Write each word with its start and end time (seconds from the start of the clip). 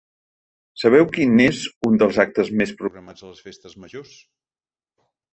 Sabeu 0.83 1.03
quin 1.17 1.35
és 1.43 1.59
un 1.89 1.99
dels 2.03 2.17
actes 2.23 2.49
més 2.61 2.73
programats 2.79 3.25
a 3.27 3.29
les 3.33 3.43
festes 3.49 3.77
majors? 3.83 4.15